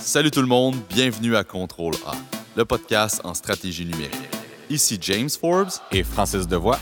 [0.00, 2.12] Salut tout le monde, bienvenue à Contrôle A,
[2.56, 4.14] le podcast en stratégie numérique.
[4.70, 6.78] Ici James Forbes et Francis Devoix.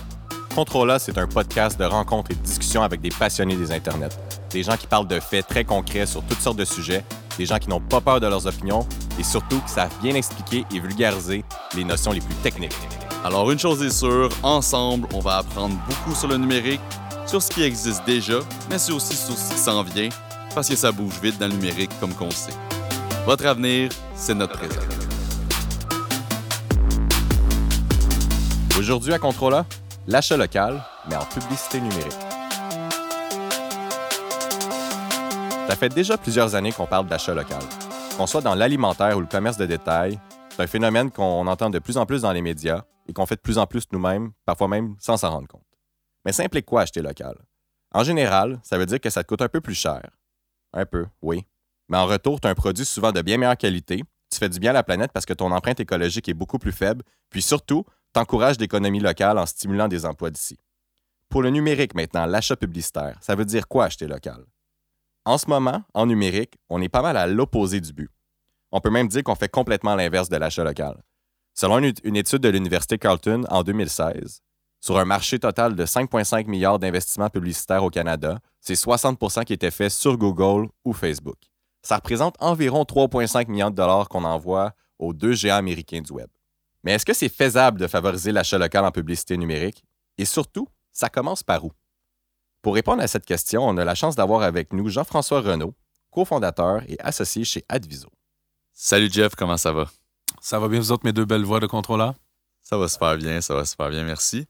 [0.54, 4.16] Contrôle A, c'est un podcast de rencontres et de discussions avec des passionnés des internets.
[4.50, 7.04] Des gens qui parlent de faits très concrets sur toutes sortes de sujets,
[7.36, 8.86] des gens qui n'ont pas peur de leurs opinions
[9.18, 11.44] et surtout qui savent bien expliquer et vulgariser
[11.74, 12.72] les notions les plus techniques.
[13.24, 16.80] Alors une chose est sûre, ensemble, on va apprendre beaucoup sur le numérique,
[17.26, 18.38] sur ce qui existe déjà,
[18.70, 20.08] mais aussi sur ce qui s'en vient,
[20.54, 22.54] parce que ça bouge vite dans le numérique comme qu'on sait.
[23.28, 24.80] Votre avenir, c'est notre présent.
[28.78, 29.64] Aujourd'hui à Contrôle
[30.06, 32.10] l'achat local, mais en publicité numérique.
[35.68, 37.60] Ça fait déjà plusieurs années qu'on parle d'achat local.
[38.16, 41.80] Qu'on soit dans l'alimentaire ou le commerce de détail, c'est un phénomène qu'on entend de
[41.80, 44.68] plus en plus dans les médias et qu'on fait de plus en plus nous-mêmes, parfois
[44.68, 45.66] même sans s'en rendre compte.
[46.24, 47.36] Mais ça implique quoi acheter local?
[47.92, 50.00] En général, ça veut dire que ça te coûte un peu plus cher.
[50.72, 51.44] Un peu, oui.
[51.88, 54.58] Mais en retour, tu as un produit souvent de bien meilleure qualité, tu fais du
[54.58, 57.84] bien à la planète parce que ton empreinte écologique est beaucoup plus faible, puis surtout,
[58.14, 60.58] tu encourages l'économie locale en stimulant des emplois d'ici.
[61.28, 64.44] Pour le numérique maintenant, l'achat publicitaire, ça veut dire quoi acheter local?
[65.24, 68.10] En ce moment, en numérique, on est pas mal à l'opposé du but.
[68.72, 71.02] On peut même dire qu'on fait complètement l'inverse de l'achat local.
[71.54, 74.40] Selon une étude de l'Université Carleton en 2016,
[74.80, 79.70] sur un marché total de 5,5 milliards d'investissements publicitaires au Canada, c'est 60% qui étaient
[79.70, 81.38] faits sur Google ou Facebook.
[81.88, 86.28] Ça représente environ 3,5 millions de dollars qu'on envoie aux deux géants américains du Web.
[86.84, 89.82] Mais est-ce que c'est faisable de favoriser l'achat local en publicité numérique?
[90.18, 91.72] Et surtout, ça commence par où?
[92.60, 95.74] Pour répondre à cette question, on a la chance d'avoir avec nous Jean-François Renaud,
[96.10, 98.10] cofondateur et associé chez Adviso.
[98.74, 99.86] Salut Jeff, comment ça va?
[100.42, 102.12] Ça va bien, vous autres, mes deux belles voix de contrôleur?
[102.62, 104.46] Ça va super bien, ça va super bien, merci.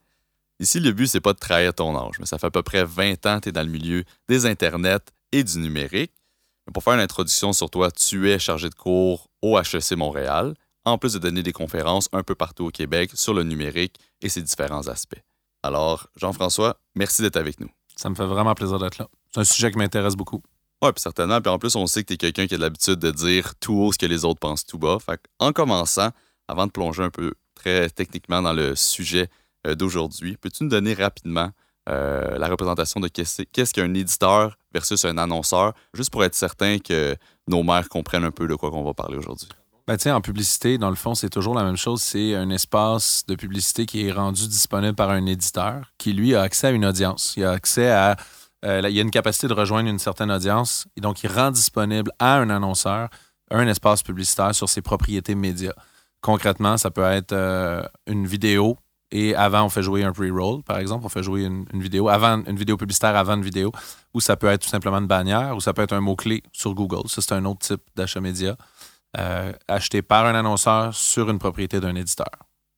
[0.58, 2.82] Ici, le but, c'est pas de trahir ton âge, mais ça fait à peu près
[2.82, 6.17] 20 ans que tu es dans le milieu des Internets et du numérique.
[6.72, 10.98] Pour faire une introduction sur toi, tu es chargé de cours au HEC Montréal, en
[10.98, 14.42] plus de donner des conférences un peu partout au Québec sur le numérique et ses
[14.42, 15.22] différents aspects.
[15.62, 17.68] Alors, Jean-François, merci d'être avec nous.
[17.96, 19.08] Ça me fait vraiment plaisir d'être là.
[19.34, 20.42] C'est un sujet qui m'intéresse beaucoup.
[20.82, 21.40] Oui, puis certainement.
[21.40, 23.74] Puis en plus, on sait que tu es quelqu'un qui a l'habitude de dire tout
[23.74, 24.98] haut ce que les autres pensent tout bas.
[25.04, 26.10] Fait en commençant,
[26.46, 29.28] avant de plonger un peu très techniquement dans le sujet
[29.66, 30.36] euh, d'aujourd'hui.
[30.36, 31.50] Peux-tu nous donner rapidement
[31.88, 37.16] euh, la représentation de qu'est-ce qu'un éditeur versus un annonceur, juste pour être certain que
[37.46, 39.48] nos mères comprennent un peu de quoi on va parler aujourd'hui?
[39.86, 42.02] Ben, en publicité, dans le fond, c'est toujours la même chose.
[42.02, 46.42] C'est un espace de publicité qui est rendu disponible par un éditeur qui, lui, a
[46.42, 47.32] accès à une audience.
[47.38, 48.16] Il a accès à.
[48.66, 50.86] Euh, il a une capacité de rejoindre une certaine audience.
[50.96, 53.08] Et donc, il rend disponible à un annonceur
[53.50, 55.72] un espace publicitaire sur ses propriétés médias.
[56.20, 57.32] Concrètement, ça peut être
[58.06, 58.76] une vidéo
[59.10, 61.06] et avant, on fait jouer un pre-roll, par exemple.
[61.06, 63.72] On fait jouer une, vidéo avant, une vidéo publicitaire avant une vidéo,
[64.12, 66.74] ou ça peut être tout simplement une bannière, ou ça peut être un mot-clé sur
[66.74, 67.08] Google.
[67.08, 68.56] Ça, c'est un autre type d'achat média
[69.18, 72.30] euh, acheté par un annonceur sur une propriété d'un éditeur.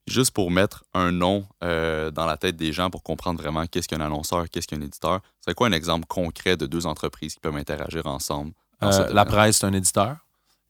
[0.07, 3.89] Juste pour mettre un nom euh, dans la tête des gens pour comprendre vraiment qu'est-ce
[3.89, 7.57] qu'un annonceur, qu'est-ce qu'un éditeur, c'est quoi un exemple concret de deux entreprises qui peuvent
[7.57, 8.53] interagir ensemble?
[8.83, 10.17] Euh, la presse, c'est un éditeur.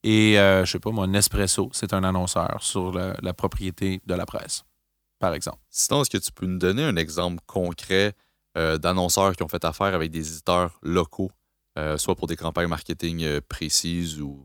[0.03, 4.65] Et, je sais pas moi, Nespresso, c'est un annonceur sur la propriété de la presse
[5.20, 5.58] par exemple.
[5.69, 8.14] Sinon, est-ce que tu peux nous donner un exemple concret
[8.58, 11.31] euh, d'annonceurs qui ont fait affaire avec des éditeurs locaux,
[11.78, 14.44] euh, soit pour des campagnes marketing euh, précises ou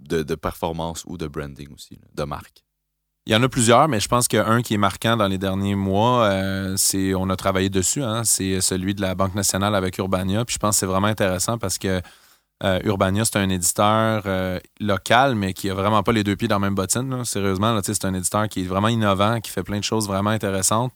[0.00, 2.64] de, performance ou de branding aussi, de marque?
[3.26, 5.76] Il y en a plusieurs, mais je pense qu'un qui est marquant dans les derniers
[5.76, 6.30] mois,
[6.76, 10.44] c'est on a travaillé dessus, hein, c'est celui de la Banque nationale avec Urbania.
[10.44, 12.02] Puis je pense que c'est vraiment intéressant parce que
[12.64, 16.48] euh, Urbania, c'est un éditeur euh, local, mais qui a vraiment pas les deux pieds
[16.48, 17.24] dans la même bottine.
[17.24, 20.94] Sérieusement, c'est un éditeur qui est vraiment innovant, qui fait plein de choses vraiment intéressantes.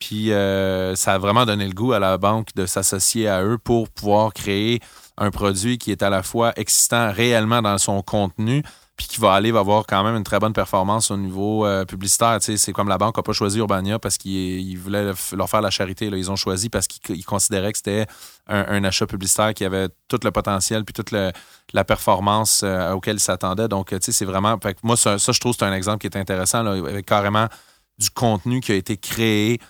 [0.00, 3.58] Puis euh, ça a vraiment donné le goût à la banque de s'associer à eux
[3.58, 4.80] pour pouvoir créer
[5.16, 8.64] un produit qui est à la fois existant réellement dans son contenu,
[8.96, 12.38] puis qui va aller avoir quand même une très bonne performance au niveau publicitaire.
[12.40, 16.10] C'est comme la banque n'a pas choisi Urbania parce qu'ils voulaient leur faire la charité.
[16.10, 16.16] Là.
[16.16, 18.06] Ils ont choisi parce qu'ils considéraient que c'était
[18.46, 23.20] un, achat publicitaire qui avait tout le potentiel puis toute la performance euh, auquel ils
[23.20, 23.68] s'attendaient.
[23.68, 24.58] Donc, c'est vraiment...
[24.82, 27.48] moi, ça, je trouve c'est un exemple qui est intéressant, là, avec carrément
[27.98, 29.60] du contenu qui a été créé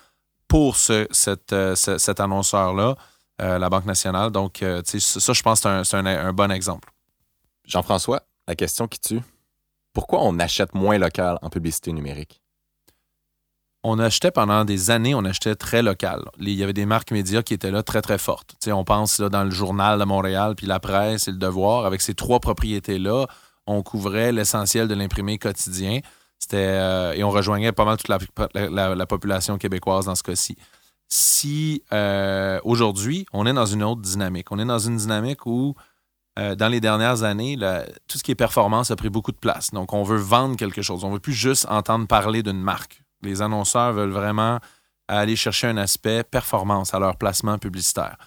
[0.47, 2.95] pour euh, cet annonceur-là,
[3.39, 4.31] la Banque nationale.
[4.31, 6.89] Donc, ça, je pense que c'est un bon exemple.
[7.65, 9.21] Jean-François, la question qui tue.
[9.93, 12.41] Pourquoi on achète moins local en publicité numérique?
[13.87, 16.23] On achetait pendant des années, on achetait très local.
[16.39, 18.55] Il y avait des marques médias qui étaient là très, très fortes.
[18.67, 21.85] on pense dans le journal de Montréal, puis la presse et le devoir.
[21.85, 23.27] Avec ces trois propriétés-là,
[23.67, 25.99] on couvrait l'essentiel de l'imprimé quotidien.
[26.39, 30.57] C'était, euh, et on rejoignait pas mal toute la, population québécoise dans ce cas-ci.
[31.07, 35.75] Si euh, aujourd'hui, on est dans une autre dynamique, on est dans une dynamique où
[36.39, 37.55] euh, dans les dernières années,
[38.07, 39.69] tout ce qui est performance a pris beaucoup de place.
[39.69, 41.03] Donc, on veut vendre quelque chose.
[41.03, 43.04] On ne veut plus juste entendre parler d'une marque.
[43.25, 44.59] Les annonceurs veulent vraiment
[45.07, 48.17] aller chercher un aspect performance à leur placement publicitaire.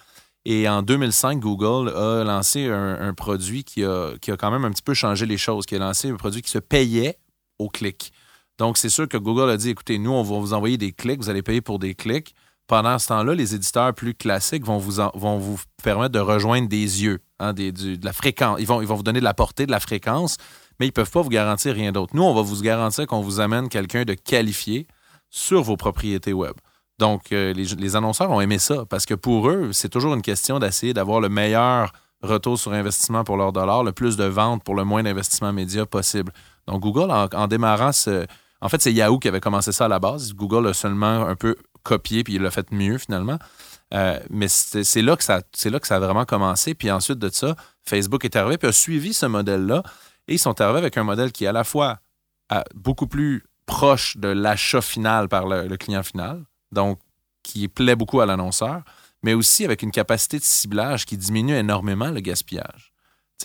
[0.45, 4.93] Et en 2005, Google a lancé un, produit qui a, quand même un petit peu
[4.93, 7.17] changé les choses, qui a lancé un produit qui se payait
[7.59, 8.13] au clic.
[8.57, 11.19] Donc, c'est sûr que Google a dit, écoutez, nous, on va vous envoyer des clics,
[11.21, 12.35] vous allez payer pour des clics.
[12.67, 17.03] Pendant ce temps-là, les éditeurs plus classiques vont vous, vont vous permettre de rejoindre des
[17.03, 18.57] yeux, hein, de la fréquence.
[18.59, 20.37] Ils vont, ils vont vous donner de la portée, de la fréquence,
[20.79, 22.15] mais ils ne peuvent pas vous garantir rien d'autre.
[22.15, 24.87] Nous, on va vous garantir qu'on vous amène quelqu'un de qualifié
[25.29, 26.53] sur vos propriétés web.
[26.99, 30.59] Donc, euh, les, annonceurs ont aimé ça parce que pour eux, c'est toujours une question
[30.59, 34.75] d'essayer d'avoir le meilleur retour sur investissement pour leur dollar, le plus de ventes pour
[34.75, 36.33] le moins d'investissement média possible.
[36.67, 38.25] Donc, Google, en, démarrant ce.
[38.59, 40.33] En fait, c'est Yahoo qui avait commencé ça à la base.
[40.33, 43.39] Google a seulement un peu copié puis il l'a fait mieux finalement.
[43.93, 46.73] Euh, mais c'est là, que ça, là que ça a vraiment commencé.
[46.75, 47.55] Puis ensuite de ça,
[47.85, 49.83] Facebook est arrivé puis a suivi ce modèle-là.
[50.29, 51.99] Et ils sont arrivés avec un modèle qui est à la fois
[52.73, 56.99] beaucoup plus proche de l'achat final par le client final donc
[57.43, 58.83] qui plaît beaucoup à l'annonceur,
[59.23, 62.93] mais aussi avec une capacité de ciblage qui diminue énormément le gaspillage.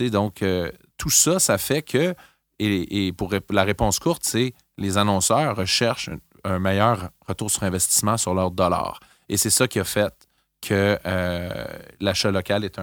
[0.00, 2.14] donc, euh, tout ça, ça fait que,
[2.58, 6.10] et, pour la réponse courte, c'est les annonceurs recherchent
[6.44, 9.00] un, meilleur retour sur investissement sur leur dollar.
[9.28, 10.12] Et c'est ça qui a fait
[10.60, 11.64] que euh,
[12.00, 12.78] l'achat local est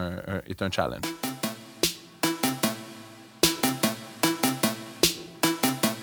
[0.48, 1.21] est un challenge.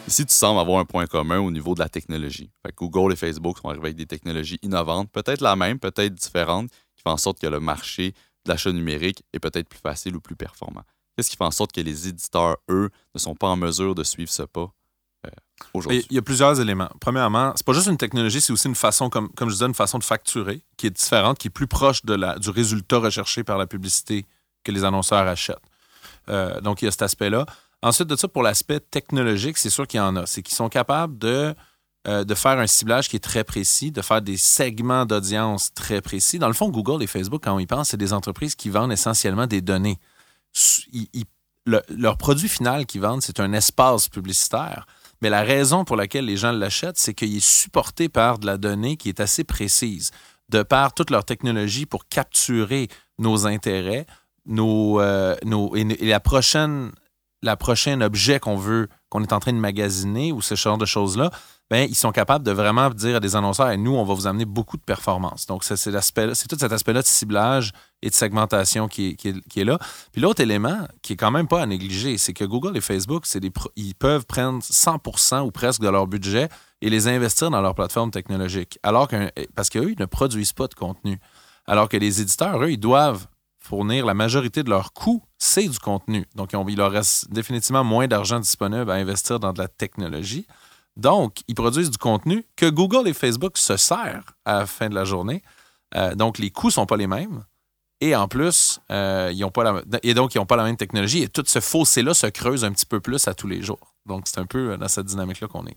[0.08, 2.50] Ici, tu sembles avoir un point commun au niveau de la technologie.
[2.78, 7.02] Google et Facebook sont arrivés avec des technologies innovantes, peut-être la même, peut-être différentes, qui
[7.02, 8.14] font en sorte que le marché
[8.46, 10.82] de l'achat numérique est peut-être plus facile ou plus performant.
[11.14, 14.02] Qu'est-ce qui fait en sorte que les éditeurs, eux, ne sont pas en mesure de
[14.02, 14.72] suivre ce pas
[15.26, 15.30] euh,
[15.74, 16.06] aujourd'hui?
[16.08, 16.88] Il y a plusieurs éléments.
[17.00, 19.74] Premièrement, c'est pas juste une technologie, c'est aussi une façon, comme, comme je disais, une
[19.74, 23.44] façon de facturer qui est différente, qui est plus proche de la, du résultat recherché
[23.44, 24.24] par la publicité
[24.64, 25.58] que les annonceurs achètent.
[26.30, 27.44] Euh, donc, il y a cet aspect-là.
[27.82, 30.26] Ensuite de ça, pour l'aspect technologique, c'est sûr qu'il y en a.
[30.26, 31.54] C'est qu'ils sont capables de,
[32.08, 36.00] euh, de faire un ciblage qui est très précis, de faire des segments d'audience très
[36.00, 36.38] précis.
[36.38, 38.92] Dans le fond, Google et Facebook, quand on y pense, c'est des entreprises qui vendent
[38.92, 39.98] essentiellement des données.
[41.66, 44.86] leur produit final qu'ils vendent, c'est un espace publicitaire.
[45.20, 48.56] Mais la raison pour laquelle les gens l'achètent, c'est qu'il est supporté par de la
[48.56, 50.10] donnée qui est assez précise,
[50.48, 52.88] de par toute leur technologie pour capturer
[53.18, 54.06] nos intérêts,
[54.46, 56.92] nos, euh, nos et, la prochaine
[57.42, 60.86] la prochaine objet qu'on veut, qu'on est en train de magasiner ou ce genre de
[60.86, 61.30] choses-là,
[61.70, 64.46] ben, ils sont capables de vraiment dire à des annonceurs, nous, on va vous amener
[64.46, 65.46] beaucoup de performance.
[65.46, 69.78] Donc, c'est, tout cet aspect-là de ciblage et de segmentation qui est, là.
[70.12, 73.24] Puis l'autre élément, qui est quand même pas à négliger, c'est que Google et Facebook,
[73.38, 76.48] des, ils peuvent prendre 100% ou presque de leur budget
[76.80, 78.78] et les investir dans leur plateforme technologique.
[78.82, 81.20] Alors que, parce qu'eux, ils ne produisent pas de contenu.
[81.66, 83.26] Alors que les éditeurs, eux, ils doivent
[83.58, 86.26] fournir la majorité de leurs coûts, c'est du contenu.
[86.34, 90.46] Donc, il leur reste définitivement moins d'argent disponible à investir dans de la technologie.
[90.96, 94.94] Donc, ils produisent du contenu que Google et Facebook se servent à la fin de
[94.96, 95.42] la journée.
[95.94, 97.44] Euh, donc, les coûts ne sont pas les mêmes.
[98.00, 100.76] Et en plus, euh, ils ont pas la, et donc, ils n'ont pas la même
[100.76, 101.22] technologie.
[101.22, 103.94] Et tout ce fossé-là se creuse un petit peu plus à tous les jours.
[104.06, 105.76] Donc, c'est un peu dans cette dynamique-là qu'on est.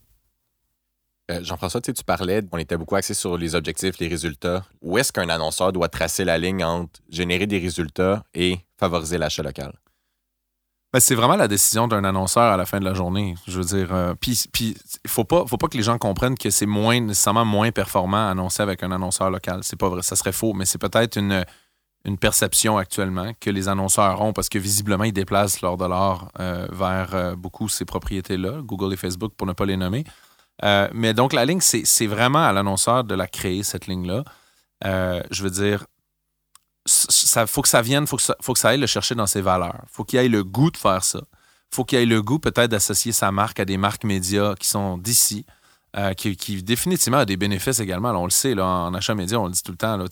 [1.30, 4.66] Euh, Jean-François, tu parlais, on était beaucoup axé sur les objectifs, les résultats.
[4.82, 9.44] Où est-ce qu'un annonceur doit tracer la ligne entre générer des résultats et favoriser l'achat
[9.44, 9.74] local?
[10.94, 13.36] Ben, c'est vraiment la décision d'un annonceur à la fin de la journée.
[13.48, 16.50] Je veux dire, euh, puis il faut pas, faut pas que les gens comprennent que
[16.50, 19.62] c'est moins nécessairement moins performant à annoncer avec un annonceur local.
[19.64, 21.46] C'est pas vrai, ça serait faux, mais c'est peut-être une,
[22.04, 26.68] une perception actuellement que les annonceurs ont parce que visiblement ils déplacent leur dollar euh,
[26.72, 30.04] vers beaucoup ces propriétés-là, Google et Facebook pour ne pas les nommer.
[30.64, 34.24] Euh, mais donc, la ligne, c'est vraiment à l'annonceur de la créer, cette ligne-là.
[34.86, 35.86] Euh, je veux dire,
[37.36, 39.28] il faut que ça vienne, faut, que ça, faut que ça aille le chercher dans
[39.28, 39.82] ses valeurs.
[39.92, 41.22] faut qu'il ait le goût de faire ça.
[41.74, 44.98] faut qu'il ait le goût peut-être d'associer sa marque à des marques médias qui sont
[44.98, 45.46] d'ici,
[45.98, 48.12] euh, qui, définitivement a des bénéfices également.
[48.12, 50.06] on le sait, là, en achat média, on le dit tout le temps, là,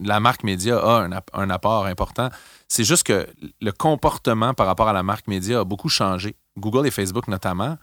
[0.00, 2.30] la marque média a un, apport important.
[2.68, 3.26] C'est juste que
[3.60, 6.36] le comportement par rapport à la marque média a beaucoup changé.
[6.58, 7.76] Google et Facebook notamment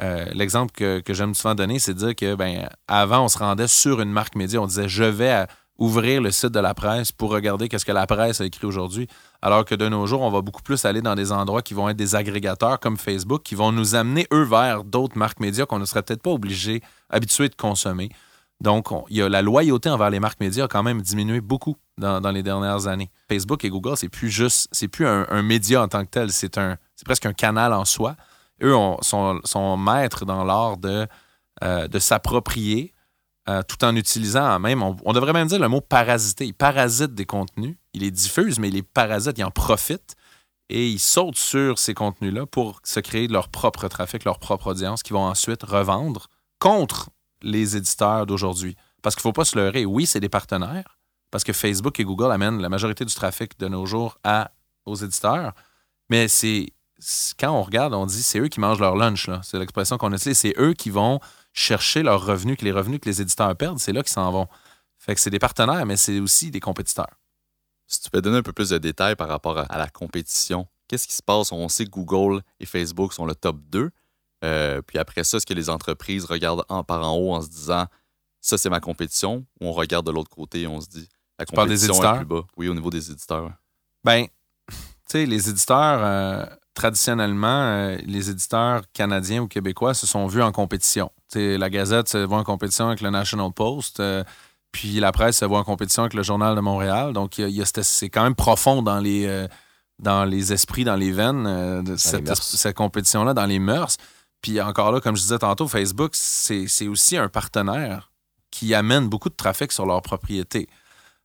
[0.00, 3.66] euh, l'exemple que, j'aime souvent donner, c'est de dire que ben, avant, on se rendait
[3.66, 5.46] sur une marque média, on disait je vais
[5.78, 9.08] ouvrir le site de la presse pour regarder qu'est-ce que la presse a écrit aujourd'hui.
[9.42, 11.88] Alors que de nos jours, on va beaucoup plus aller dans des endroits qui vont
[11.88, 15.78] être des agrégateurs comme Facebook, qui vont nous amener, eux, vers d'autres marques médias qu'on
[15.78, 18.10] ne serait peut-être pas obligés, habitués de consommer.
[18.60, 22.20] Donc, y a la loyauté envers les marques médias a quand même diminué beaucoup dans,
[22.32, 23.10] les dernières années.
[23.28, 26.58] Facebook et Google, c'est plus juste, c'est plus un, média en tant que tel, c'est
[26.58, 28.16] un, c'est presque un canal en soi
[28.62, 31.06] eux sont, maîtres dans l'art de,
[31.62, 32.94] euh, de s'approprier
[33.48, 36.46] euh, tout en utilisant même, on, devrait même dire le mot parasiter.
[36.46, 40.16] Ils parasitent des contenus, ils les diffusent, mais ils les parasitent, ils en profitent.
[40.68, 45.02] et ils sautent sur ces contenus-là pour se créer leur propre trafic, leur propre audience,
[45.02, 46.28] qui vont ensuite revendre
[46.58, 47.08] contre
[47.40, 48.76] les éditeurs d'aujourd'hui.
[49.02, 49.86] Parce qu'il ne faut pas se leurrer.
[49.86, 50.98] Oui, c'est des partenaires,
[51.30, 54.18] parce que Facebook et Google amènent la majorité du trafic de nos jours
[54.84, 55.54] aux éditeurs,
[56.10, 56.66] mais c'est
[57.38, 59.30] quand on regarde, on dit c'est eux qui mangent leur lunch.
[59.42, 60.38] C'est l'expression qu'on utilise.
[60.38, 61.20] C'est eux qui vont
[61.58, 64.46] chercher leurs revenus, que les revenus que les éditeurs perdent, c'est là qu'ils s'en vont.
[64.98, 67.18] Fait que c'est des partenaires, mais c'est aussi des compétiteurs.
[67.86, 71.08] Si tu peux donner un peu plus de détails par rapport à, la compétition, qu'est-ce
[71.08, 71.52] qui se passe?
[71.52, 73.90] On sait que Google et Facebook sont le top 2.
[74.44, 77.48] Euh, puis après ça, est-ce que les entreprises regardent en, par en haut en se
[77.48, 77.86] disant
[78.40, 81.44] ça, c'est ma compétition, ou on regarde de l'autre côté et on se dit la
[81.44, 82.44] compétition est plus bas?
[82.56, 83.50] Oui, au niveau des éditeurs.
[84.04, 84.26] Ben,
[84.68, 84.74] tu
[85.08, 86.46] sais, les éditeurs, euh,
[86.78, 91.10] traditionnellement, euh, les éditeurs canadiens ou québécois se sont vus en compétition.
[91.34, 94.00] la Gazette se voit en compétition avec le National Post.
[94.72, 97.12] Puis la presse se voit en compétition avec le Journal de Montréal.
[97.12, 97.40] Donc,
[97.82, 99.48] c'est quand même profond dans les, euh,
[99.98, 103.96] dans les esprits, dans les veines, euh, de cette, compétition-là, dans les mœurs.
[104.42, 108.12] Puis encore là, comme je disais tantôt, Facebook, c'est aussi un partenaire
[108.50, 110.68] qui amène beaucoup de trafic sur leur propriété.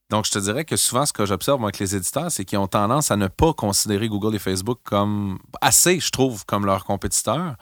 [0.09, 2.67] Donc, je te dirais que souvent, ce que j'observe avec les éditeurs, c'est qu'ils ont
[2.67, 7.55] tendance à ne pas considérer Google et Facebook comme assez, je trouve, comme leurs compétiteurs.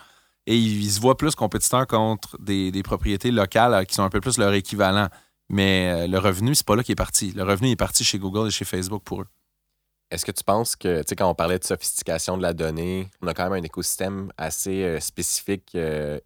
[0.47, 4.21] Et ils, se voient plus compétiteurs contre des, propriétés locales euh, qui sont un peu
[4.21, 5.07] plus leur équivalent.
[5.49, 7.31] Mais euh, le revenu, c'est pas là qui est parti.
[7.31, 9.27] Le revenu est parti chez Google et chez Facebook pour eux.
[10.09, 13.09] Est-ce que tu penses que, tu sais, quand on parlait de sophistication de la donnée,
[13.21, 15.77] on a quand même un écosystème assez euh, spécifique,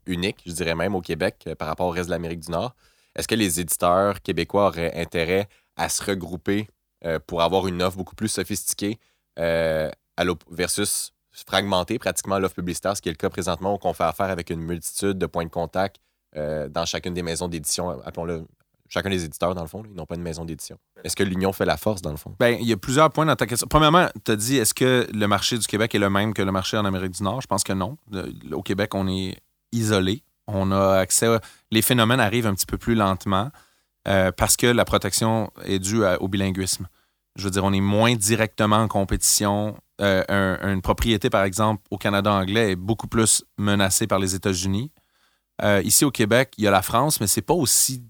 [0.07, 2.73] unique, je dirais même au Québec par rapport au reste de l'Amérique du Nord?
[3.15, 6.67] Est-ce que les éditeurs québécois auraient intérêt à se regrouper
[7.27, 8.99] pour avoir une offre beaucoup plus sophistiquée
[9.37, 11.13] versus
[11.47, 14.49] fragmenter pratiquement l'offre publicitaire, ce qui est le cas présentement où on fait affaire avec
[14.49, 15.97] une multitude de points de contact
[16.35, 18.45] dans chacune des maisons d'édition, appelons-le
[18.87, 19.83] chacun des éditeurs, dans le fond.
[19.89, 20.77] ils n'ont pas une maison d'édition.
[21.03, 22.35] Est-ce que l'union fait la force, dans le fond?
[22.39, 23.67] Bien, il y a plusieurs points dans ta question.
[23.67, 26.51] Premièrement, tu as dit, est-ce que le marché du Québec est le même que le
[26.51, 27.41] marché en Amérique du Nord?
[27.41, 27.97] Je pense que non.
[28.51, 29.37] Au Québec, on est
[29.71, 30.23] isolé.
[30.47, 31.27] On a accès.
[31.71, 33.49] Les phénomènes arrivent un petit peu plus lentement
[34.07, 36.87] euh, parce que la protection est due au bilinguisme.
[37.35, 39.77] Je veux dire, on est moins directement en compétition.
[40.01, 44.91] Euh, une propriété, par exemple, au Canada anglais est beaucoup plus menacée par les États-Unis.
[45.61, 48.03] Euh, ici au Québec, il y a la France, mais c'est pas aussi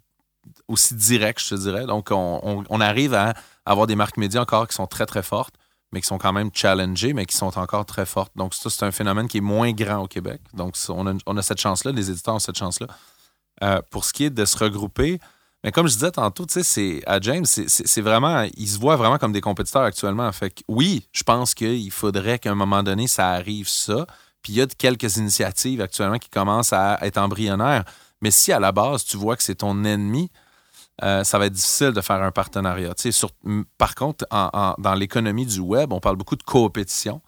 [0.67, 1.85] aussi direct, je te dirais.
[1.85, 3.33] Donc, on, arrive à
[3.65, 5.55] avoir des marques médias encore qui sont très, très fortes,
[5.91, 8.31] mais qui sont quand même challengées, mais qui sont encore très fortes.
[8.35, 10.41] Donc, ça, c'est un phénomène qui est moins grand au Québec.
[10.53, 13.81] Donc, on a, cette chance-là, les éditeurs ont cette chance-là.
[13.89, 15.19] Pour ce qui est de se regrouper,
[15.65, 19.31] mais comme je disais tantôt, sais, à James, c'est vraiment, ils se voient vraiment comme
[19.31, 20.31] des compétiteurs actuellement.
[20.31, 24.05] Fait oui, je pense qu'il faudrait qu'à un moment donné, ça arrive ça.
[24.43, 27.83] Puis il y a quelques initiatives actuellement qui commencent à être embryonnaires.
[28.21, 30.29] Mais si à la base, tu vois que c'est ton ennemi,
[31.03, 32.93] euh, ça va être difficile de faire un partenariat.
[33.79, 37.23] par contre, dans l'économie du web, on parle beaucoup de coopétition.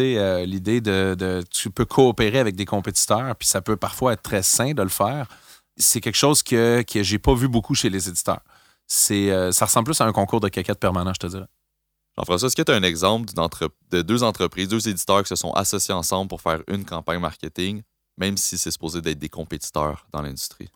[0.00, 4.42] Euh, L'idée de, Tu peux coopérer avec des compétiteurs, puis ça peut parfois être très
[4.42, 5.28] sain de le faire.
[5.76, 8.40] C'est quelque chose que, que j'ai pas vu beaucoup chez les éditeurs.
[8.86, 11.48] C'est, euh, ça ressemble plus à un concours de caquettes permanent, je te dirais.
[12.16, 13.26] Jean-François, est-ce que tu as un exemple
[13.90, 17.82] de deux entreprises, deux éditeurs qui se sont associés ensemble pour faire une campagne marketing,
[18.16, 20.70] même si c'est supposé d'être des compétiteurs dans l'industrie?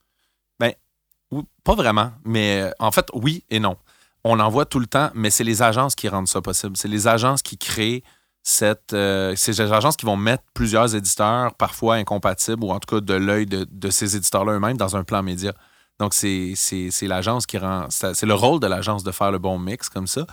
[1.62, 3.76] Pas vraiment, mais euh, en fait, oui et non.
[4.24, 6.76] On en voit tout le temps, mais c'est les agences qui rendent ça possible.
[6.76, 8.02] C'est les agences qui créent
[8.42, 8.92] cette.
[8.92, 13.14] Euh, ces agences qui vont mettre plusieurs éditeurs, parfois incompatibles, ou en tout cas de
[13.14, 15.52] l'œil de, ces éditeurs-là eux-mêmes, dans un plan média.
[15.98, 16.54] Donc, c'est
[17.02, 17.86] l'agence qui rend.
[17.90, 20.26] C'est le rôle de l'agence de faire le bon mix comme ça.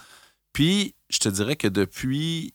[0.53, 2.53] Puis, je te dirais que depuis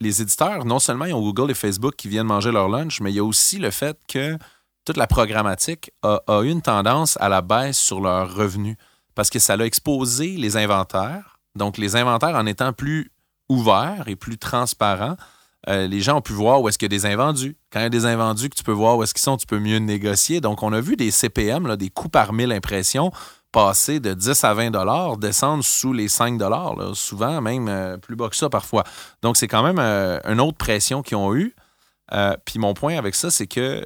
[0.00, 3.12] les éditeurs, non seulement ils ont Google et Facebook qui viennent manger leur lunch, mais
[3.12, 4.38] il y a aussi le fait que
[4.84, 8.76] toute la programmatique a, eu une tendance à la baisse sur leurs revenus
[9.14, 11.38] parce que ça a exposé les inventaires.
[11.56, 13.10] Donc, les inventaires, en étant plus
[13.48, 15.16] ouverts et plus transparents,
[15.68, 17.56] euh, les gens ont pu voir où est-ce qu'il y a des invendus.
[17.72, 19.46] Quand il y a des invendus que tu peux voir où est-ce qu'ils sont, tu
[19.46, 20.40] peux mieux négocier.
[20.40, 23.10] Donc, on a vu des CPM, des coûts par mille impressions,
[23.50, 28.14] passer de 10 à 20 dollars, descendre sous les 5 dollars, souvent même euh, plus
[28.14, 28.84] bas que ça parfois.
[29.22, 31.54] Donc, c'est quand même euh, une autre pression qu'ils ont eue.
[32.44, 33.84] Puis mon point avec ça, c'est que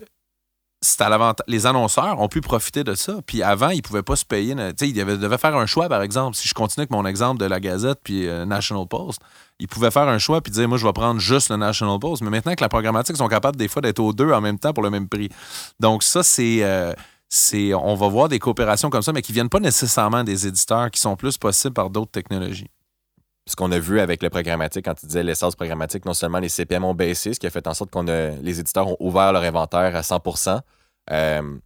[1.00, 3.20] à Les annonceurs ont pu profiter de ça.
[3.26, 4.54] Puis avant, ils ne pouvaient pas se payer.
[4.80, 6.36] Ils devaient faire un choix, par exemple.
[6.36, 9.20] Si je continue avec mon exemple de la Gazette puis euh, National Post,
[9.58, 12.22] ils pouvaient faire un choix puis dire Moi, je vais prendre juste le National Post.
[12.22, 14.72] Mais maintenant que la programmatique sont capables des fois d'être aux deux en même temps
[14.72, 15.28] pour le même prix.
[15.78, 16.62] Donc, ça, c'est.
[16.62, 16.92] Euh,
[17.32, 20.48] c'est on va voir des coopérations comme ça, mais qui ne viennent pas nécessairement des
[20.48, 22.66] éditeurs, qui sont plus possibles par d'autres technologies
[23.46, 26.48] ce qu'on a vu avec le programmatique, quand tu disais l'essence programmatique, non seulement les
[26.48, 29.32] CPM ont baissé, ce qui a fait en sorte qu'on a les éditeurs ont ouvert
[29.32, 30.60] leur inventaire à 100%
[31.10, 31.58] euh,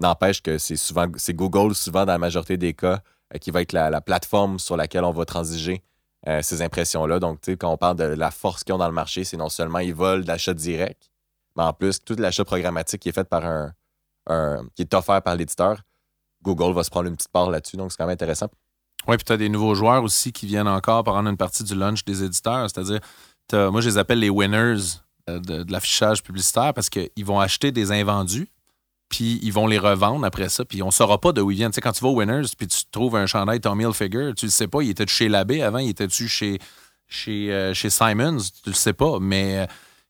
[0.00, 3.00] N'empêche que c'est souvent c'est Google, souvent dans la majorité des cas,
[3.34, 5.82] euh, qui va être la, plateforme sur laquelle on va transiger
[6.26, 7.18] euh, ces impressions-là.
[7.20, 9.36] Donc, tu sais, quand on parle de la force qu'ils ont dans le marché, c'est
[9.36, 11.10] non seulement ils volent d'achat direct,
[11.54, 13.74] mais en plus, tout l'achat programmatique qui est fait par un,
[14.74, 15.82] qui est offert par l'éditeur,
[16.42, 17.76] Google va se prendre une petite part là-dessus.
[17.76, 18.48] Donc, c'est quand même intéressant.
[19.06, 21.74] Oui, puis tu as des nouveaux joueurs aussi qui viennent encore prendre une partie du
[21.74, 22.68] lunch des éditeurs.
[22.70, 23.00] C'est-à-dire,
[23.52, 27.92] moi, je les appelle les winners euh, de, l'affichage publicitaire parce qu'ils vont acheter des
[27.92, 28.48] invendus
[29.10, 31.72] puis ils vont les revendre après ça, puis on saura pas d'où ils viennent.
[31.72, 34.46] Tu sais, quand tu vas au Winners, puis tu trouves un chandail Tommy Hilfiger, tu
[34.46, 36.60] le sais pas, il était chez Labbé avant, il était-tu chez,
[37.08, 39.58] chez, euh, chez Simons, tu le sais pas, mais...
[39.58, 39.66] Euh,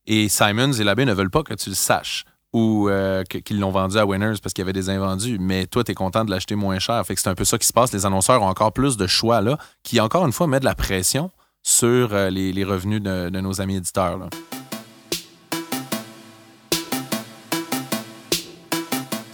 [0.06, 3.70] et Simons et Labbé ne veulent pas que tu le saches ou euh, qu'ils l'ont
[3.70, 6.30] vendu à Winners parce qu'il y avait des invendus, mais toi, tu es content de
[6.30, 7.04] l'acheter moins cher.
[7.06, 7.92] Fait que c'est un peu ça qui se passe.
[7.92, 10.74] Les annonceurs ont encore plus de choix là, qui, encore une fois, met de la
[10.74, 11.30] pression
[11.62, 14.18] sur les, revenus de, nos amis éditeurs.
[14.18, 14.28] Là.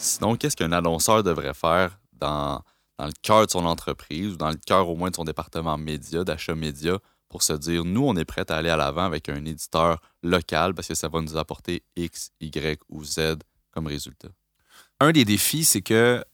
[0.07, 2.63] Sinon, qu'est-ce qu'un annonceur devrait faire dans,
[2.99, 6.25] le cœur de son entreprise ou dans le cœur au moins de son département média,
[6.25, 9.45] d'achat média, pour se dire, nous, on est prêt à aller à l'avant avec un
[9.45, 13.39] éditeur local parce que ça va nous apporter X, Y ou Z
[13.73, 14.29] comme résultat?
[15.01, 16.25] Un des défis, c'est que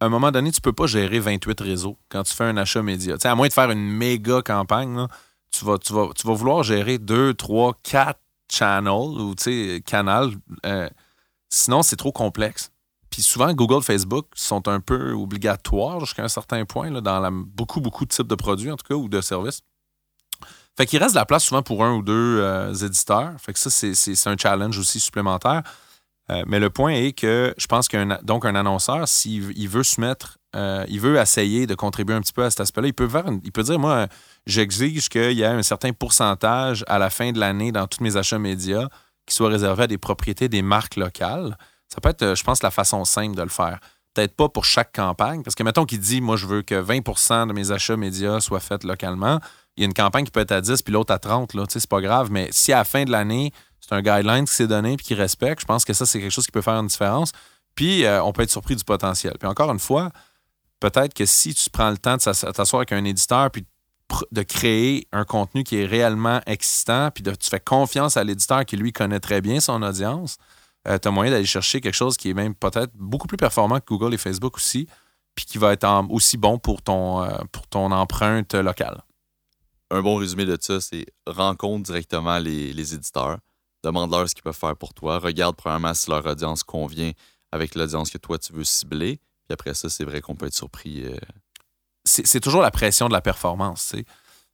[0.00, 2.56] à un moment donné, tu ne peux pas gérer 28 réseaux quand tu fais un
[2.56, 3.16] achat média.
[3.22, 5.06] à moins de faire une méga campagne,
[5.52, 5.78] tu, vas,
[6.24, 8.20] vouloir gérer 2, 3, 4
[8.50, 9.34] channels ou
[9.86, 10.32] canals.
[10.66, 10.88] Euh,
[11.48, 12.72] sinon, c'est trop complexe.
[13.10, 18.04] Puis souvent, Google, Facebook sont un peu obligatoires jusqu'à un certain point dans beaucoup, beaucoup
[18.04, 19.60] de types de produits, en tout cas, ou de services.
[20.76, 23.32] Fait qu'il reste de la place souvent pour un ou deux euh, éditeurs.
[23.38, 25.62] Fait que ça, c'est un challenge aussi supplémentaire.
[26.30, 30.00] Euh, mais le point est que je pense qu'un donc un annonceur, s'il veut se
[30.00, 33.08] mettre, euh, il veut essayer de contribuer un petit peu à cet aspect-là, il peut
[33.08, 34.06] faire il peut dire moi,
[34.46, 38.16] j'exige qu'il y ait un certain pourcentage à la fin de l'année dans tous mes
[38.16, 38.88] achats médias
[39.26, 41.56] qui soit réservé à des propriétés des marques locales.
[41.88, 43.78] Ça peut être, je pense, la façon simple de le faire.
[44.14, 47.48] Peut-être pas pour chaque campagne, parce que mettons qu'il dit, moi, je veux que 20%
[47.48, 49.40] de mes achats médias soient faits localement.
[49.76, 51.64] Il y a une campagne qui peut être à 10 puis l'autre à 30, là,
[51.68, 52.30] c'est pas grave.
[52.30, 55.14] Mais si à la fin de l'année, c'est un guideline qui s'est donné puis qui
[55.14, 57.32] respecte, je pense que ça, c'est quelque chose qui peut faire une différence.
[57.74, 59.34] Puis euh, on peut être surpris du potentiel.
[59.38, 60.10] Puis encore une fois,
[60.80, 63.64] peut-être que si tu prends le temps de t'asseoir avec un éditeur puis
[64.30, 68.64] de créer un contenu qui est réellement existant, puis de, tu fais confiance à l'éditeur
[68.66, 70.36] qui, lui, connaît très bien son audience,
[70.86, 73.78] euh, tu as moyen d'aller chercher quelque chose qui est même peut-être beaucoup plus performant
[73.78, 74.86] que Google et Facebook aussi,
[75.34, 79.02] puis qui va être aussi bon pour ton, euh, pour ton empreinte locale.
[79.92, 83.38] Un bon résumé de ça, c'est rencontre directement les, éditeurs,
[83.84, 87.12] demande-leur ce qu'ils peuvent faire pour toi, regarde premièrement si leur audience convient
[87.52, 90.54] avec l'audience que toi tu veux cibler, puis après ça, c'est vrai qu'on peut être
[90.54, 91.04] surpris.
[91.04, 91.16] Euh.
[92.04, 93.94] C'est toujours la pression de la performance.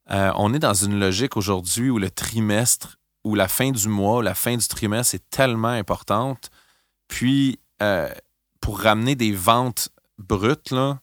[0.09, 4.35] on est dans une logique aujourd'hui où le trimestre où la fin du mois, la
[4.35, 6.51] fin du trimestre est tellement importante.
[7.09, 8.09] Puis, euh,
[8.61, 11.01] pour ramener des ventes brutes, là,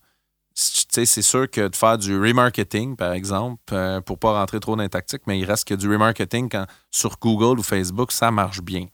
[1.04, 4.84] c'est sûr que de faire du remarketing, par exemple, euh, pour pas rentrer trop dans
[4.84, 8.62] les tactiques, mais il reste que du remarketing quand, sur Google ou Facebook, ça marche
[8.62, 8.86] bien.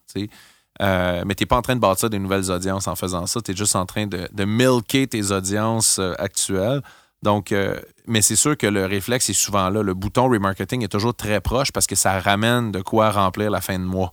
[0.81, 3.41] Euh, mais tu n'es pas en train de bâtir des nouvelles audiences en faisant ça.
[3.41, 6.81] Tu es juste en train de, de milker tes audiences actuelles.
[7.23, 9.83] Donc, euh, mais c'est sûr que le réflexe est souvent là.
[9.83, 13.61] Le bouton remarketing est toujours très proche parce que ça ramène de quoi remplir la
[13.61, 14.11] fin de mois.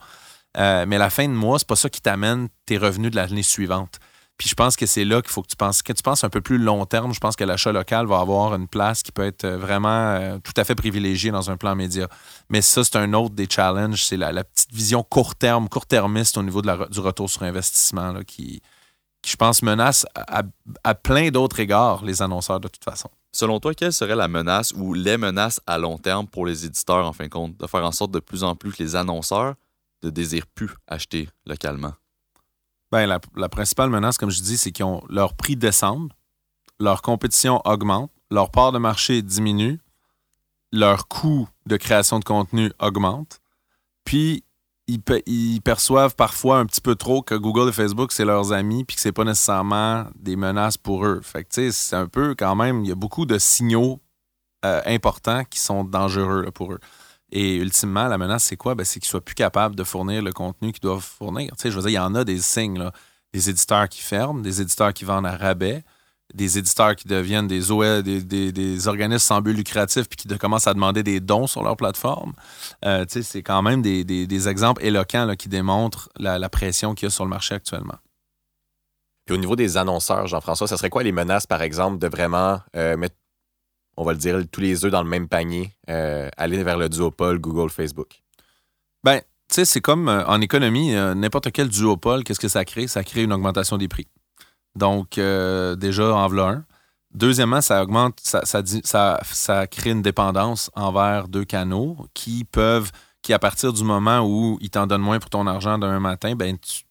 [0.56, 3.42] Euh, mais la fin de mois, c'est pas ça qui t'amène tes revenus de l'année
[3.42, 3.98] suivante.
[4.38, 5.82] Puis je pense que c'est là qu'il faut que tu penses.
[5.82, 8.54] Que tu penses un peu plus long terme, je pense que l'achat local va avoir
[8.54, 12.08] une place qui peut être vraiment euh, tout à fait privilégiée dans un plan média.
[12.48, 14.04] Mais ça, c'est un autre des challenges.
[14.04, 18.62] C'est la, petite vision court terme, court-termiste au niveau du retour sur investissement qui,
[19.26, 23.10] je pense, menace à, plein d'autres égards les annonceurs de toute façon.
[23.32, 27.06] Selon toi, quelle serait la menace ou les menaces à long terme pour les éditeurs,
[27.06, 29.54] en fin de compte, de faire en sorte de plus en plus que les annonceurs
[30.04, 31.94] ne désirent plus acheter localement?
[32.90, 36.10] Bien, la, principale menace, comme je dis, c'est qu'ils ont leur prix descend,
[36.80, 39.80] leur compétition augmente, leur part de marché diminue,
[40.72, 43.40] leur coût de création de contenu augmente,
[44.04, 44.44] puis
[44.86, 48.96] ils, perçoivent parfois un petit peu trop que Google et Facebook, c'est leurs amis, puis
[48.96, 51.20] que c'est pas nécessairement des menaces pour eux.
[51.22, 54.00] Fait que, tu sais, c'est un peu quand même, il y a beaucoup de signaux
[54.64, 56.80] euh, importants qui sont dangereux pour eux.
[57.30, 58.74] Et ultimement, la menace, c'est quoi?
[58.74, 61.50] Ben, c'est qu'ils soient plus capables de fournir le contenu qu'ils doivent fournir.
[61.56, 62.90] Tu sais, je veux dire, il y en a des signes.
[63.34, 65.84] Des éditeurs qui ferment, des éditeurs qui vendent à rabais,
[66.34, 70.74] des éditeurs qui deviennent des OE, des, organismes sans but lucratif, puis qui commencent à
[70.74, 72.32] demander des dons sur leur plateforme.
[72.84, 77.24] Euh, c'est quand même des, exemples éloquents qui démontrent la, pression qu'il y a sur
[77.24, 77.98] le marché actuellement.
[79.26, 82.60] Puis au niveau des annonceurs, Jean-François, ce serait quoi les menaces, par exemple, de vraiment
[82.76, 83.16] euh, mettre,
[83.98, 86.88] on va le dire, tous les œufs dans le même panier, euh, aller vers le
[86.88, 88.22] duopole Google-Facebook?
[89.04, 92.86] Ben, tu sais, c'est comme en économie, n'importe quel duopole, qu'est-ce que ça crée?
[92.86, 94.06] Ça crée une augmentation des prix.
[94.78, 96.64] Donc, euh, déjà, en voilà un.
[97.12, 103.32] Deuxièmement, ça augmente, ça, ça, ça, crée une dépendance envers deux canaux qui peuvent, qui
[103.32, 106.58] à partir du moment où ils t'en donnent moins pour ton argent d'un matin, ben
[106.60, 106.84] tu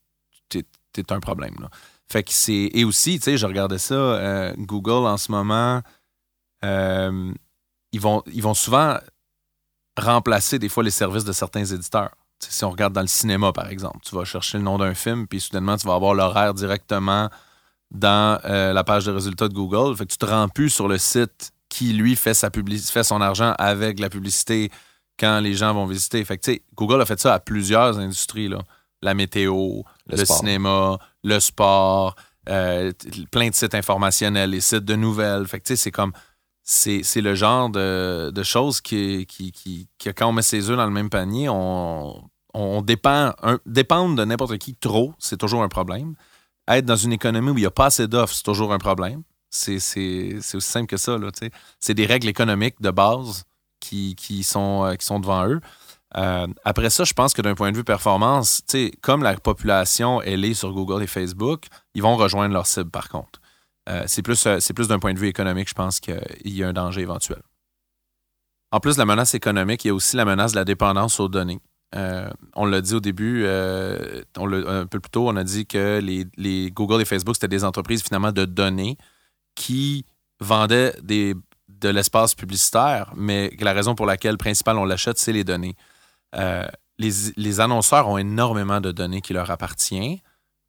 [0.92, 1.54] t'es un problème.
[1.62, 1.70] Là.
[2.10, 2.72] Fait que c'est.
[2.74, 5.82] Et aussi, tu sais, je regardais ça, euh, Google en ce moment,
[6.64, 7.34] euh,
[7.92, 8.98] ils, vont, ils vont souvent
[9.98, 12.12] remplacer des fois les services de certains éditeurs.
[12.40, 15.28] Si on regarde dans le cinéma, par exemple, tu vas chercher le nom d'un film,
[15.28, 17.30] puis soudainement, tu vas avoir l'horaire directement
[17.92, 19.96] dans euh, la page de résultats de Google.
[19.96, 23.22] Fait que tu te rends plus sur le site qui, lui, fait, sa fait son
[23.22, 24.72] argent avec la publicité
[25.20, 26.24] quand les gens vont visiter.
[26.26, 28.50] Fait que, Google a fait ça à plusieurs industries.
[28.50, 28.60] Là.
[29.02, 32.16] La météo, Le cinéma, le sport,
[32.50, 32.92] euh,
[33.32, 35.48] plein de sites informationnels, les sites de nouvelles.
[35.48, 36.14] Fait que, c'est comme...
[36.70, 40.76] C'est le genre de, de choses qui, qui, qui, que quand on met ses œufs
[40.76, 43.34] dans le même panier, on, on dépend...
[43.66, 46.16] Dépendre de n'importe qui trop, c'est toujours un problème.
[46.68, 49.24] Être dans une économie où il n'y a pas assez d'offres, c'est toujours un problème.
[49.50, 51.18] C'est aussi simple que ça.
[51.80, 53.46] C'est des règles économiques de base
[53.80, 55.62] qui, qui, sont, euh, qui sont devant eux.
[56.18, 58.62] Euh, après ça, je pense que d'un point de vue performance,
[59.00, 63.08] comme la population, elle est sur Google et Facebook, ils vont rejoindre leur cible par
[63.08, 63.40] contre.
[63.88, 66.64] Euh, c'est plus, euh, c'est plus d'un point de vue économique, je pense qu'il y
[66.64, 67.42] a un danger éventuel.
[68.72, 71.30] En plus la menace économique, il y a aussi la menace de la dépendance aux
[71.30, 71.62] données.
[71.96, 76.26] Euh, on l'a dit au début, un peu plus tôt, on a dit que les,
[76.36, 78.98] les Google et Facebook, c'était des entreprises finalement de données
[79.56, 80.06] qui
[80.42, 81.34] vendaient des,
[81.70, 85.78] de l'espace publicitaire, mais que la raison pour laquelle principale on l'achète, c'est les données.
[87.00, 90.18] Les, les annonceurs ont énormément de données qui leur appartiennent.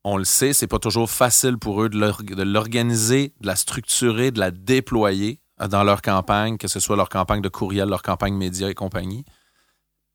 [0.04, 3.56] On le sait, c'est pas toujours facile pour eux de l'or- de l'organiser, de la
[3.56, 8.02] structurer, de la déployer dans leur campagne, que ce soit leur campagne de courriel, leur
[8.02, 9.24] campagne média et compagnie.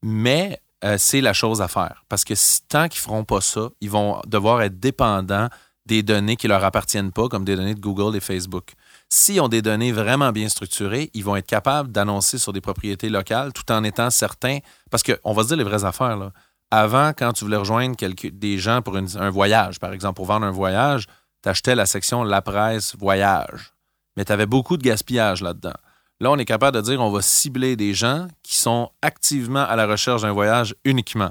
[0.02, 2.06] Mais euh, c'est la chose à faire.
[2.10, 2.34] Parce que
[2.68, 5.50] tant qu'ils feront pas ça, ils vont devoir être dépendants
[5.86, 8.72] des données qui leur appartiennent pas, comme des données de Google et Facebook.
[9.10, 13.10] S'ils ont des données vraiment bien structurées, ils vont être capables d'annoncer sur des propriétés
[13.10, 14.60] locales tout en étant certains.
[14.90, 16.16] Parce qu'on va se dire les vraies affaires.
[16.16, 16.32] Là.
[16.76, 20.52] Avant, quand tu voulais rejoindre des gens pour un voyage, par exemple, pour vendre un
[20.52, 21.06] voyage,
[21.44, 23.76] tu achetais la section La presse voyage.
[24.18, 25.76] Mais tu avais beaucoup de gaspillage là-dedans.
[26.20, 29.76] Là, on est capable de dire on va cibler des gens qui sont activement à
[29.76, 31.30] la recherche d'un voyage uniquement.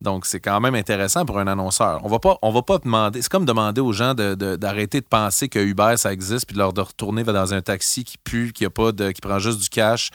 [0.00, 2.00] Donc, c'est quand même intéressant pour un annonceur.
[2.02, 2.18] On va
[2.50, 3.20] va pas demander.
[3.20, 6.72] C'est comme demander aux gens d'arrêter de, penser que Uber, ça existe, puis de leur
[6.74, 10.08] retourner dans un taxi qui pue, qui, a pas qui prend juste du cash.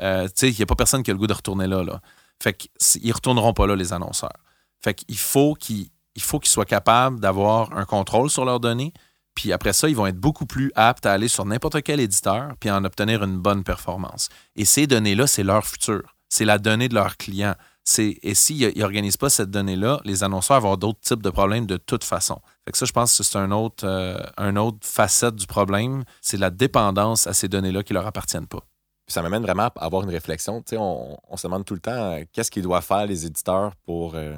[0.00, 1.82] Euh, tu sais, il n'y a pas personne qui a le goût de retourner là.
[1.82, 2.00] là.
[2.42, 4.36] Fait qu'ils ne retourneront pas là, les annonceurs.
[4.82, 8.92] Fait qu'il faut qu'ils il faut qu'ils soient capables d'avoir un contrôle sur leurs données.
[9.34, 12.52] Puis après ça, ils vont être beaucoup plus aptes à aller sur n'importe quel éditeur
[12.60, 14.28] puis en obtenir une bonne performance.
[14.54, 16.16] Et ces données-là, c'est leur futur.
[16.28, 17.54] C'est la donnée de leurs clients.
[17.98, 21.76] Et s'ils n'organisent pas cette donnée-là, les annonceurs vont avoir d'autres types de problèmes de
[21.76, 22.40] toute façon.
[22.64, 26.04] Fait que ça, je pense que c'est un autre, euh, un autre facette du problème.
[26.22, 28.64] C'est la dépendance à ces données-là qui ne leur appartiennent pas.
[29.06, 30.60] Puis ça m'amène vraiment à avoir une réflexion.
[30.62, 33.76] Tu sais, on, se demande tout le temps euh, qu'est-ce qu'ils doivent faire les éditeurs
[33.84, 34.36] pour euh,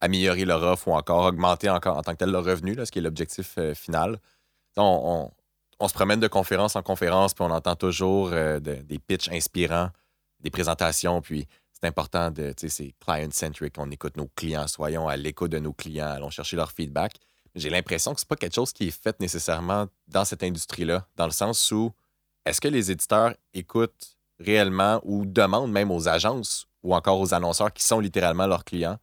[0.00, 2.92] améliorer leur offre ou encore augmenter encore en tant que tel leur revenu, là, ce
[2.92, 4.18] qui est l'objectif euh, final.
[4.76, 5.30] On,
[5.78, 9.90] on- se promène de conférence en conférence, puis on entend toujours de- des pitchs inspirants,
[10.40, 15.08] des présentations, puis c'est important de, tu sais, c'est client-centric, on écoute nos clients, soyons
[15.08, 17.16] à l'écoute de nos clients, allons chercher leur feedback.
[17.54, 21.26] J'ai l'impression que c'est pas quelque chose qui est fait nécessairement dans cette industrie-là, dans
[21.26, 21.92] le sens où
[22.44, 27.72] est-ce que les éditeurs écoutent réellement ou demandent même aux agences ou encore aux annonceurs
[27.72, 28.98] qui sont littéralement leurs clients,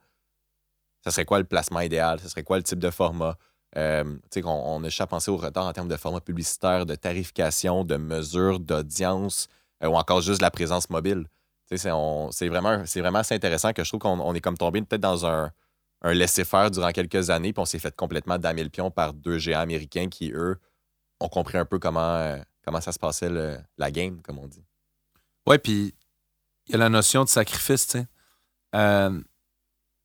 [1.03, 2.19] ça serait quoi le placement idéal?
[2.19, 3.37] Ce serait quoi le type de format?
[3.77, 4.03] Euh,
[4.35, 8.59] qu'on on a penser au retard en termes de format publicitaire, de tarification, de mesures
[8.59, 9.47] d'audience
[9.81, 11.25] euh, ou encore juste la présence mobile.
[11.73, 15.01] C'est on- vraiment, vraiment assez intéressant que je trouve qu'on on est comme tombé peut-être
[15.01, 15.51] dans un,
[16.01, 19.37] un laisser-faire durant quelques années, puis on s'est fait complètement damer le pion par deux
[19.37, 20.57] géants américains qui, eux,
[21.21, 23.29] ont compris un peu comment, euh, comment ça se passait
[23.77, 24.63] la game, comme on dit?
[25.47, 25.93] Oui, puis
[26.67, 28.07] il y a la notion de sacrifice, tu sais.
[28.75, 29.19] Euh,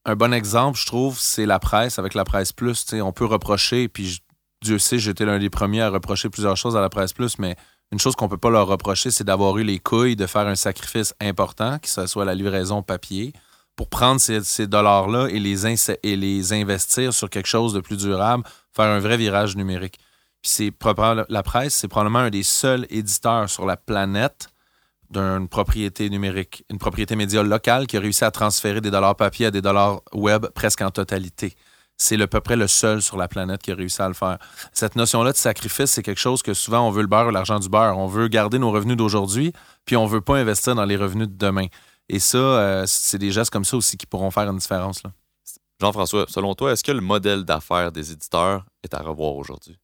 [0.04, 2.86] un bon exemple, je trouve, c'est la presse avec la presse plus.
[2.94, 4.22] On peut reprocher, puis
[4.62, 7.56] Dieu sait, j'étais l'un des premiers à reprocher plusieurs choses à la presse plus, mais
[7.92, 10.54] une chose qu'on peut pas leur reprocher, c'est d'avoir eu les couilles de faire un
[10.54, 13.32] sacrifice important, que ce soit la livraison papier,
[13.76, 19.00] pour prendre ces, dollars-là et les investir sur quelque chose de plus durable, faire un
[19.00, 19.98] vrai virage numérique.
[20.46, 20.72] C'est
[21.28, 24.48] la presse, c'est probablement un des seuls éditeurs sur la planète
[25.10, 29.46] d'une propriété numérique, une propriété média locale qui a réussi à transférer des dollars papier
[29.46, 31.54] à des dollars web presque en totalité.
[31.96, 34.38] C'est à peu près le seul sur la planète qui a réussi à le faire.
[34.72, 37.58] Cette notion-là de sacrifice, c'est quelque chose que souvent on veut le beurre ou l'argent
[37.58, 37.98] du beurre.
[37.98, 39.52] On veut garder nos revenus d'aujourd'hui,
[39.84, 41.66] puis on veut pas investir dans les revenus de demain.
[42.08, 45.02] Et ça, euh, c'est des gestes comme ça aussi qui pourront faire une différence.
[45.80, 49.76] Jean-François, selon toi, est-ce que le modèle d'affaires des éditeurs est à revoir aujourd'hui?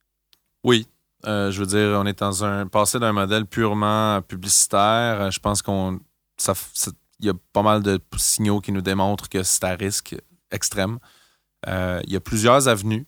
[0.65, 0.87] Oui.
[1.27, 5.23] Euh, je veux dire, on est dans un passé d'un modèle purement publicitaire.
[5.23, 6.01] Euh, je pense qu'on
[7.21, 10.17] il y a pas mal de signaux qui nous démontrent que c'est à risque
[10.51, 10.99] extrême.
[11.69, 13.07] Euh, il y a plusieurs avenues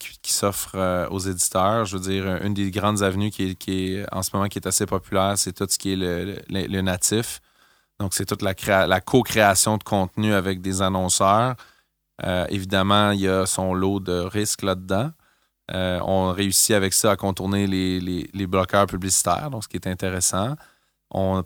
[0.00, 1.84] qui, s'offrent aux éditeurs.
[1.84, 4.58] Je veux dire, une des grandes avenues qui est, qui est en ce moment qui
[4.58, 7.40] est assez populaire, c'est tout ce qui est le, le, natif.
[8.00, 11.54] Donc, c'est toute la, la co-création de contenu avec des annonceurs.
[12.48, 15.12] évidemment, il y a son lot de risques là-dedans.
[15.72, 20.56] Euh, on réussit avec ça à contourner les, bloqueurs publicitaires, ce qui est intéressant.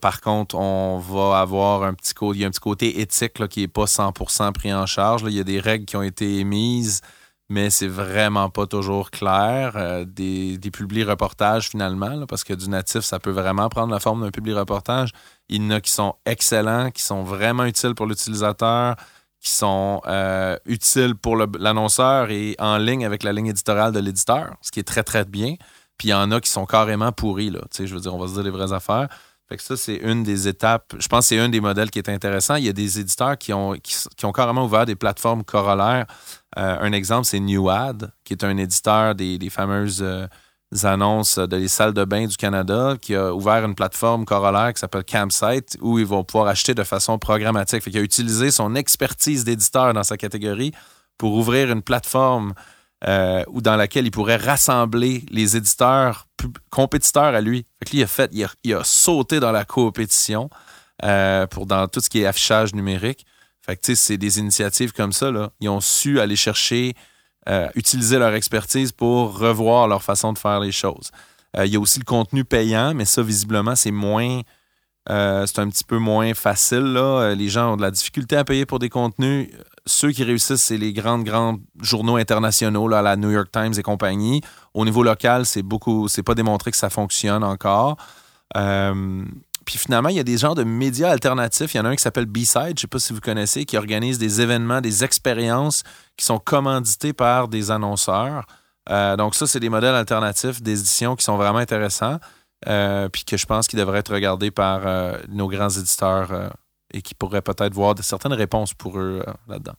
[0.01, 3.49] Par contre, on va avoir un petit côté, il y a un petit côté éthique
[3.49, 5.23] qui n'est pas 100% pris en charge.
[5.27, 7.01] Il y a des règles qui ont été émises,
[7.49, 9.73] mais c'est vraiment pas toujours clair.
[9.77, 14.23] Euh, des, des publi-reportages, finalement, parce que du natif, ça peut vraiment prendre la forme
[14.23, 15.13] d'un publi-reportage.
[15.49, 18.97] Il y en a qui sont excellents, qui sont vraiment utiles pour l'utilisateur
[19.45, 24.57] qui sont euh, utiles pour l'annonceur et en ligne avec la ligne éditoriale de l'éditeur,
[24.63, 25.57] ce qui est très, très bien.
[25.99, 27.61] Puis il y en a qui sont carrément pourris, là.
[27.71, 29.09] Tu sais, je veux dire, on va se dire les vraies affaires.
[29.47, 30.95] Fait que ça, c'est une des étapes.
[30.99, 32.55] Je pense que c'est un des modèles qui est intéressant.
[32.55, 36.07] Il y a des éditeurs qui ont, qui, ont carrément ouvert des plateformes corollaires.
[36.57, 40.27] Euh, un exemple, c'est NewAd, qui est un éditeur des, des fameuses euh,
[40.83, 44.81] annonces de les salles de bain du Canada qui a ouvert une plateforme corollaire qui
[44.81, 47.83] s'appelle Campsite où ils vont pouvoir acheter de façon programmatique.
[47.83, 50.73] Fait il a utilisé son expertise d'éditeur dans sa catégorie
[51.17, 52.55] pour ouvrir une plateforme
[53.07, 56.27] euh, dans laquelle il pourrait rassembler les éditeurs
[56.71, 57.67] compétiteurs à lui.
[57.83, 58.31] Fait il a fait,
[58.65, 60.49] il a, sauté dans la compétition
[61.05, 63.27] euh, pour dans tout ce qui est affichage numérique.
[63.61, 65.31] Fait que c'est des initiatives comme ça.
[65.31, 65.51] Là.
[65.61, 66.95] Ils ont su aller chercher
[67.49, 71.11] euh, utiliser leur expertise pour revoir leur façon de faire les choses.
[71.57, 74.41] Euh, il y a aussi le contenu payant, mais ça, visiblement, c'est moins.
[75.11, 76.95] Euh, c'est un petit peu moins facile.
[76.95, 77.35] Là.
[77.35, 79.51] Les gens ont de la difficulté à payer pour des contenus.
[79.85, 84.41] Ceux qui réussissent, c'est les grandes, grands journaux internationaux, la New York Times et compagnie.
[84.73, 87.99] Au niveau local, c'est beaucoup, c'est pas démontré que ça fonctionne encore.
[89.65, 91.75] Puis finalement, il y a des genres de médias alternatifs.
[91.75, 93.65] Il y en a un qui s'appelle B-Side, je ne sais pas si vous connaissez,
[93.65, 95.83] qui organise des événements, des expériences
[96.17, 98.47] qui sont commandités par des annonceurs.
[98.91, 102.19] Euh, donc ça, c'est des modèles alternatifs d'édition qui sont vraiment intéressants,
[102.69, 106.51] euh, puis que je pense qu'ils devraient être regardés par euh, nos grands éditeurs
[106.93, 109.75] et qui pourraient peut-être voir de certaines réponses pour eux là-dedans.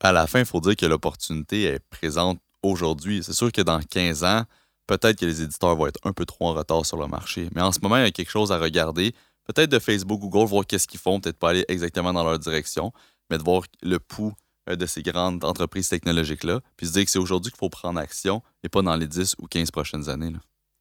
[0.00, 3.22] À la fin, il faut dire que l'opportunité est présente aujourd'hui.
[3.22, 4.44] C'est sûr que dans 15 ans,
[4.88, 7.48] peut-être que les éditeurs vont être un peu trop en retard sur le marché.
[7.54, 9.14] Mais en ce moment, il y a quelque chose à regarder.
[9.44, 12.92] Peut-être de Facebook, Google, voir qu'est-ce qu'ils font, peut-être pas aller exactement dans leur direction,
[13.30, 14.34] mais de voir le pouls
[14.68, 18.00] euh, de ces grandes entreprises technologiques-là, puis se dire que c'est aujourd'hui qu'il faut prendre
[18.00, 20.32] action et pas dans les 10 ou 15 prochaines années.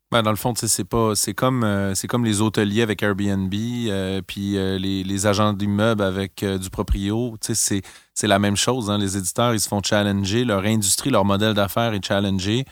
[0.10, 3.54] Ben, dans le fond, c'est pas c'est comme euh, c'est comme les hôteliers avec Airbnb,
[3.54, 7.36] euh, puis les, agents d'immeubles avec du proprio.
[7.41, 7.84] C'est
[8.24, 8.89] la même chose.
[8.89, 8.98] Hein.
[8.98, 10.46] Les éditeurs, ils se font challenger.
[10.46, 12.65] Leur industrie, leur modèle d'affaires est challengé.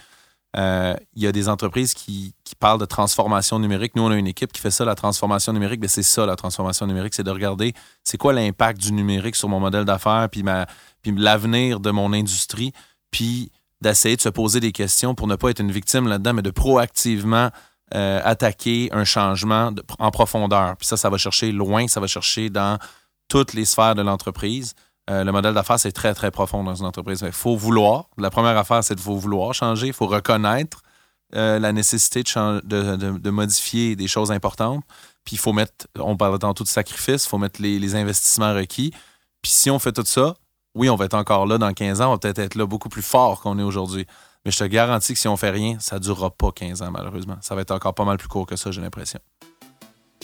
[0.57, 3.95] Euh, il y a des entreprises qui, parlent de transformation numérique.
[3.95, 5.81] Nous, on a une équipe qui fait ça, la transformation numérique.
[5.81, 9.49] Mais c'est ça, la transformation numérique, c'est de regarder c'est quoi l'impact du numérique sur
[9.49, 10.43] mon modèle d'affaires, puis,
[11.01, 12.71] puis l'avenir de mon industrie,
[13.11, 16.41] puis d'essayer de se poser des questions pour ne pas être une victime là-dedans, mais
[16.41, 17.49] de proactivement
[17.93, 20.77] euh, attaquer un changement en profondeur.
[20.77, 22.79] Puis ça, ça va chercher loin, ça va chercher dans
[23.27, 24.73] toutes les sphères de l'entreprise.
[25.09, 27.21] Euh, le modèle d'affaires, c'est très, très profond dans une entreprise.
[27.23, 28.09] Il faut vouloir.
[28.17, 29.87] La première affaire, c'est de vouloir changer.
[29.87, 30.81] Il faut reconnaître
[31.35, 34.83] euh, la nécessité de, modifier des choses importantes.
[35.23, 38.91] Puis il faut mettre, on parle tantôt de sacrifice, il faut mettre les, investissements requis.
[39.41, 40.35] Puis si on fait tout ça,
[40.75, 42.89] oui, on va être encore là dans 15 ans, on va peut-être être là beaucoup
[42.89, 44.05] plus fort qu'on est aujourd'hui.
[44.43, 46.91] Mais je te garantis que si on fait rien, ça ne durera pas 15 ans,
[46.91, 47.37] malheureusement.
[47.41, 49.19] Ça va être encore pas mal plus court que ça, j'ai l'impression.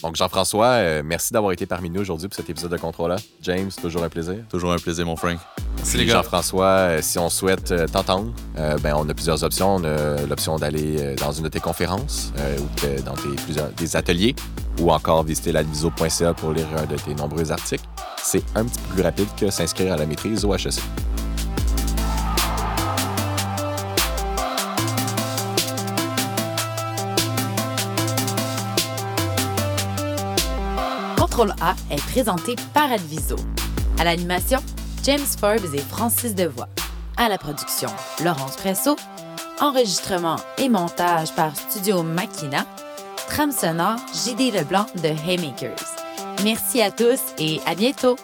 [0.01, 3.15] Donc, Jean-François, euh, merci d'avoir été parmi nous aujourd'hui pour cet épisode de Contrôle.
[3.41, 4.37] James, toujours un plaisir.
[4.49, 5.37] Toujours un plaisir, mon Frank.
[5.77, 6.13] Merci, les gars.
[6.13, 9.75] Jean-François, euh, si on souhaite euh, t'entendre, ben, on a plusieurs options.
[9.75, 14.35] On a l'option d'aller dans une de tes conférences ou dans tes, plusieurs, des ateliers
[14.79, 17.85] ou encore visiter l'adviso.ca pour lire un de tes nombreux articles.
[18.23, 20.81] C'est un petit peu plus rapide que s'inscrire à la maîtrise au HEC.
[31.41, 33.35] Contrôle A est présenté par Adviso.
[33.99, 34.59] À l'animation,
[35.03, 36.67] James Forbes et Francis Devoix.
[37.17, 37.89] À la production,
[38.23, 38.95] Laurence Presso.
[39.59, 42.63] Enregistrement et montage par Studio Makina.
[43.27, 45.83] Trame sonore, JD Leblanc de Haymakers.
[46.43, 48.17] Merci à tous et à bientôt!